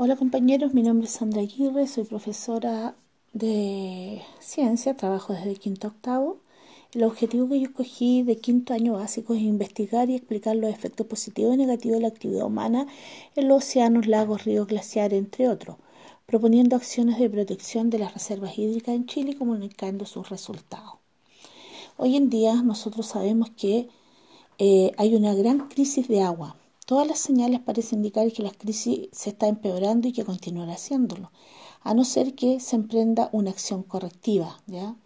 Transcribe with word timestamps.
Hola 0.00 0.14
compañeros, 0.14 0.74
mi 0.74 0.82
nombre 0.82 1.08
es 1.08 1.14
Sandra 1.14 1.40
Aguirre, 1.40 1.88
soy 1.88 2.04
profesora 2.04 2.94
de 3.32 4.22
ciencia, 4.38 4.96
trabajo 4.96 5.32
desde 5.32 5.56
quinto 5.56 5.88
a 5.88 5.90
octavo. 5.90 6.38
El 6.92 7.02
objetivo 7.02 7.48
que 7.48 7.58
yo 7.58 7.66
escogí 7.66 8.22
de 8.22 8.36
quinto 8.36 8.74
año 8.74 8.92
básico 8.92 9.34
es 9.34 9.40
investigar 9.40 10.08
y 10.08 10.14
explicar 10.14 10.54
los 10.54 10.70
efectos 10.70 11.08
positivos 11.08 11.54
y 11.54 11.58
negativos 11.58 11.96
de 11.96 12.02
la 12.02 12.08
actividad 12.08 12.46
humana 12.46 12.86
en 13.34 13.48
los 13.48 13.64
océanos, 13.64 14.06
lagos, 14.06 14.44
ríos, 14.44 14.68
glaciares, 14.68 15.18
entre 15.18 15.48
otros, 15.48 15.78
proponiendo 16.26 16.76
acciones 16.76 17.18
de 17.18 17.28
protección 17.28 17.90
de 17.90 17.98
las 17.98 18.14
reservas 18.14 18.56
hídricas 18.56 18.94
en 18.94 19.06
Chile 19.06 19.32
y 19.32 19.34
comunicando 19.34 20.06
sus 20.06 20.28
resultados. 20.28 20.92
Hoy 21.96 22.14
en 22.14 22.30
día 22.30 22.54
nosotros 22.62 23.04
sabemos 23.04 23.50
que 23.50 23.88
eh, 24.58 24.92
hay 24.96 25.16
una 25.16 25.34
gran 25.34 25.68
crisis 25.68 26.06
de 26.06 26.22
agua 26.22 26.54
Todas 26.88 27.06
las 27.06 27.18
señales 27.18 27.60
parecen 27.60 27.98
indicar 27.98 28.32
que 28.32 28.42
la 28.42 28.50
crisis 28.50 29.10
se 29.12 29.28
está 29.28 29.46
empeorando 29.46 30.08
y 30.08 30.14
que 30.14 30.24
continuará 30.24 30.72
haciéndolo, 30.72 31.30
a 31.82 31.92
no 31.92 32.02
ser 32.02 32.34
que 32.34 32.60
se 32.60 32.76
emprenda 32.76 33.28
una 33.30 33.50
acción 33.50 33.82
correctiva, 33.82 34.62
¿ya? 34.66 34.96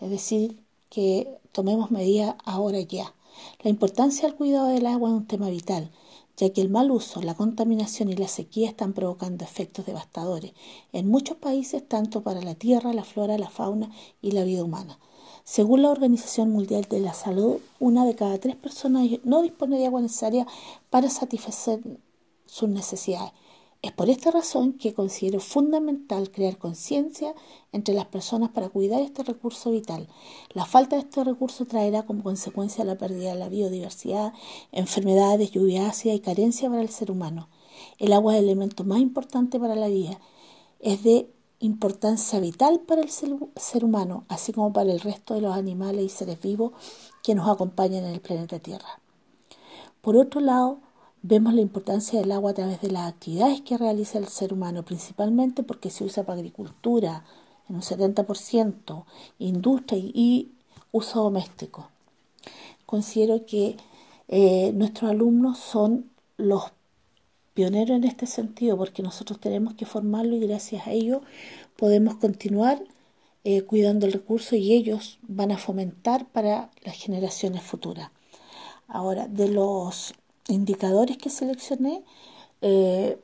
Es 0.00 0.10
decir, 0.10 0.60
que 0.90 1.38
tomemos 1.52 1.92
medidas 1.92 2.34
ahora 2.44 2.80
ya. 2.80 3.14
La 3.62 3.70
importancia 3.70 4.26
del 4.26 4.36
cuidado 4.36 4.66
del 4.66 4.84
agua 4.86 5.10
es 5.10 5.14
un 5.14 5.28
tema 5.28 5.48
vital, 5.48 5.92
ya 6.38 6.50
que 6.50 6.60
el 6.60 6.70
mal 6.70 6.90
uso, 6.92 7.20
la 7.20 7.34
contaminación 7.34 8.08
y 8.08 8.14
la 8.14 8.28
sequía 8.28 8.68
están 8.68 8.92
provocando 8.92 9.44
efectos 9.44 9.84
devastadores 9.84 10.52
en 10.92 11.08
muchos 11.08 11.36
países, 11.36 11.86
tanto 11.86 12.22
para 12.22 12.40
la 12.40 12.54
tierra, 12.54 12.92
la 12.92 13.04
flora, 13.04 13.36
la 13.36 13.50
fauna 13.50 13.90
y 14.22 14.30
la 14.30 14.44
vida 14.44 14.62
humana. 14.62 14.98
Según 15.42 15.82
la 15.82 15.90
Organización 15.90 16.50
Mundial 16.50 16.86
de 16.88 17.00
la 17.00 17.12
Salud, 17.12 17.56
una 17.80 18.06
de 18.06 18.14
cada 18.14 18.38
tres 18.38 18.54
personas 18.54 19.08
no 19.24 19.42
dispone 19.42 19.78
de 19.78 19.86
agua 19.86 20.00
necesaria 20.00 20.46
para 20.90 21.10
satisfacer 21.10 21.80
sus 22.46 22.68
necesidades. 22.68 23.32
Es 23.80 23.92
por 23.92 24.10
esta 24.10 24.32
razón 24.32 24.72
que 24.72 24.92
considero 24.92 25.38
fundamental 25.38 26.32
crear 26.32 26.58
conciencia 26.58 27.32
entre 27.70 27.94
las 27.94 28.06
personas 28.06 28.50
para 28.50 28.68
cuidar 28.68 29.00
este 29.00 29.22
recurso 29.22 29.70
vital. 29.70 30.08
La 30.52 30.66
falta 30.66 30.96
de 30.96 31.02
este 31.02 31.22
recurso 31.22 31.64
traerá 31.64 32.04
como 32.04 32.24
consecuencia 32.24 32.84
la 32.84 32.98
pérdida 32.98 33.32
de 33.32 33.38
la 33.38 33.48
biodiversidad, 33.48 34.32
enfermedades, 34.72 35.52
lluvia 35.52 35.88
ácida 35.88 36.12
y 36.12 36.20
carencia 36.20 36.68
para 36.68 36.82
el 36.82 36.88
ser 36.88 37.12
humano. 37.12 37.48
El 37.98 38.12
agua 38.12 38.34
es 38.34 38.40
el 38.40 38.46
elemento 38.46 38.82
más 38.82 38.98
importante 38.98 39.60
para 39.60 39.76
la 39.76 39.86
vida. 39.86 40.18
Es 40.80 41.04
de 41.04 41.30
importancia 41.60 42.40
vital 42.40 42.80
para 42.80 43.00
el 43.02 43.10
ser, 43.10 43.84
humano, 43.84 44.24
así 44.28 44.52
como 44.52 44.72
para 44.72 44.90
el 44.90 45.00
resto 45.00 45.34
de 45.34 45.40
los 45.40 45.56
animales 45.56 46.04
y 46.04 46.08
seres 46.08 46.40
vivos 46.40 46.72
que 47.22 47.34
nos 47.34 47.48
acompañan 47.48 48.04
en 48.04 48.12
el 48.12 48.20
planeta 48.20 48.58
Tierra. 48.58 49.00
Por 50.00 50.16
otro 50.16 50.40
lado, 50.40 50.80
vemos 51.22 51.54
la 51.54 51.60
importancia 51.60 52.20
del 52.20 52.32
agua 52.32 52.52
a 52.52 52.54
través 52.54 52.80
de 52.80 52.90
las 52.90 53.08
actividades 53.08 53.60
que 53.62 53.78
realiza 53.78 54.18
el 54.18 54.28
ser 54.28 54.52
humano, 54.52 54.84
principalmente 54.84 55.62
porque 55.62 55.90
se 55.90 56.04
usa 56.04 56.24
para 56.24 56.38
agricultura 56.38 57.24
en 57.68 57.76
un 57.76 57.82
70%, 57.82 59.04
industria 59.38 59.98
y 59.98 60.52
uso 60.92 61.22
doméstico. 61.22 61.88
Considero 62.86 63.44
que 63.46 63.76
eh, 64.28 64.72
nuestros 64.74 65.10
alumnos 65.10 65.58
son 65.58 66.10
los 66.36 66.72
pionero 67.54 67.94
en 67.94 68.04
este 68.04 68.26
sentido, 68.26 68.76
porque 68.76 69.02
nosotros 69.02 69.40
tenemos 69.40 69.74
que 69.74 69.84
formarlo 69.84 70.36
y 70.36 70.46
gracias 70.46 70.86
a 70.86 70.92
ello 70.92 71.22
podemos 71.76 72.14
continuar 72.14 72.82
eh, 73.44 73.62
cuidando 73.62 74.06
el 74.06 74.12
recurso 74.12 74.54
y 74.56 74.72
ellos 74.72 75.18
van 75.22 75.50
a 75.50 75.58
fomentar 75.58 76.26
para 76.26 76.70
las 76.84 76.96
generaciones 76.96 77.62
futuras. 77.62 78.10
Ahora, 78.86 79.26
de 79.26 79.48
los 79.48 80.14
indicadores 80.48 81.18
que 81.18 81.30
seleccioné, 81.30 82.02
eh, 82.62 83.18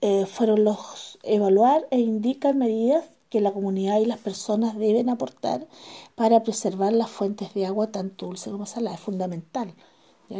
eh, 0.00 0.26
fueron 0.26 0.64
los 0.64 1.18
evaluar 1.22 1.86
e 1.90 1.98
indicar 2.00 2.54
medidas 2.54 3.04
que 3.30 3.40
la 3.40 3.52
comunidad 3.52 4.00
y 4.00 4.06
las 4.06 4.18
personas 4.18 4.76
deben 4.76 5.08
aportar 5.10 5.66
para 6.14 6.42
preservar 6.42 6.92
las 6.92 7.10
fuentes 7.10 7.54
de 7.54 7.66
agua 7.66 7.92
tanto 7.92 8.26
dulce 8.26 8.50
como 8.50 8.66
salada. 8.66 8.96
Es 8.96 9.02
fundamental 9.02 9.74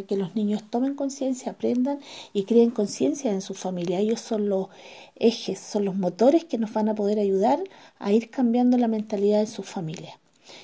que 0.07 0.17
los 0.17 0.35
niños 0.35 0.63
tomen 0.71 0.95
conciencia, 0.95 1.53
aprendan 1.53 2.01
y 2.33 2.45
creen 2.45 2.71
conciencia 2.71 3.33
en 3.33 3.41
su 3.41 3.55
familia. 3.55 4.01
Ellos 4.01 4.21
son 4.21 4.49
los 4.49 4.69
ejes, 5.17 5.59
son 5.59 5.85
los 5.85 5.97
motores 5.97 6.45
que 6.45 6.59
nos 6.59 6.73
van 6.73 6.89
a 6.89 6.95
poder 6.95 7.19
ayudar 7.19 7.63
a 7.99 8.13
ir 8.13 8.31
cambiando 8.31 8.77
la 8.77 8.89
mentalidad 8.89 9.41
en 9.41 9.47
sus 9.47 9.67
familias. 9.67 10.15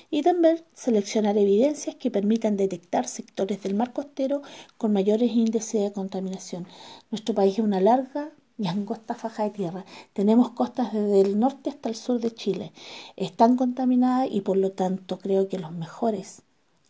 Y 0.09 0.21
también 0.21 0.63
seleccionar 0.73 1.37
evidencias 1.37 1.95
que 1.95 2.11
permitan 2.11 2.57
detectar 2.57 3.07
sectores 3.07 3.61
del 3.63 3.75
mar 3.75 3.93
costero 3.93 4.41
con 4.77 4.93
mayores 4.93 5.31
índices 5.31 5.81
de 5.81 5.91
contaminación. 5.91 6.67
Nuestro 7.11 7.35
país 7.35 7.53
es 7.53 7.65
una 7.65 7.81
larga 7.81 8.31
y 8.57 8.67
angosta 8.67 9.15
faja 9.15 9.43
de 9.43 9.49
tierra. 9.49 9.85
Tenemos 10.13 10.51
costas 10.51 10.93
desde 10.93 11.21
el 11.21 11.39
norte 11.39 11.69
hasta 11.69 11.89
el 11.89 11.95
sur 11.95 12.19
de 12.19 12.33
Chile. 12.33 12.71
Están 13.15 13.57
contaminadas 13.57 14.29
y 14.31 14.41
por 14.41 14.57
lo 14.57 14.71
tanto 14.71 15.19
creo 15.19 15.49
que 15.49 15.59
los 15.59 15.71
mejores, 15.71 16.41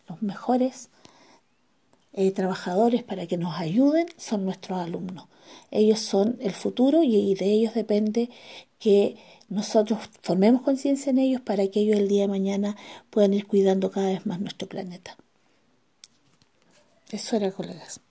los 0.07 0.21
mejores 0.21 0.89
eh, 2.13 2.31
trabajadores 2.31 3.03
para 3.03 3.27
que 3.27 3.37
nos 3.37 3.55
ayuden 3.59 4.05
son 4.17 4.45
nuestros 4.45 4.79
alumnos. 4.79 5.27
Ellos 5.71 5.99
son 5.99 6.37
el 6.39 6.53
futuro 6.53 7.03
y 7.03 7.35
de 7.35 7.51
ellos 7.51 7.73
depende 7.73 8.29
que 8.79 9.17
nosotros 9.49 9.99
formemos 10.21 10.61
conciencia 10.61 11.09
en 11.09 11.19
ellos 11.19 11.41
para 11.41 11.67
que 11.67 11.81
ellos 11.81 11.99
el 11.99 12.07
día 12.07 12.23
de 12.23 12.27
mañana 12.27 12.75
puedan 13.09 13.33
ir 13.33 13.45
cuidando 13.47 13.91
cada 13.91 14.07
vez 14.07 14.25
más 14.25 14.39
nuestro 14.39 14.67
planeta. 14.67 15.17
Eso 17.11 17.35
era, 17.35 17.51
colegas. 17.51 18.01